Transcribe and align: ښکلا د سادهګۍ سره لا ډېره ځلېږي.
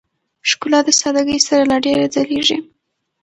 ښکلا 0.49 0.79
د 0.85 0.89
سادهګۍ 1.01 1.39
سره 1.47 1.63
لا 1.69 1.77
ډېره 1.85 2.05
ځلېږي. 2.13 2.57